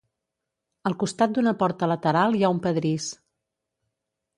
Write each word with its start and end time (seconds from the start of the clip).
Al 0.91 0.95
costat 1.03 1.37
d'una 1.37 1.55
porta 1.61 1.91
lateral 1.95 2.39
hi 2.41 2.45
ha 2.49 2.53
un 2.59 2.67
pedrís. 2.67 3.15